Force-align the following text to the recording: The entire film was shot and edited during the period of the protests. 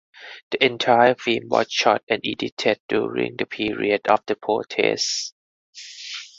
The 0.49 0.65
entire 0.65 1.13
film 1.13 1.49
was 1.49 1.67
shot 1.71 2.01
and 2.09 2.23
edited 2.25 2.79
during 2.89 3.35
the 3.37 3.45
period 3.45 4.07
of 4.07 4.25
the 4.25 4.33
protests. 4.35 5.35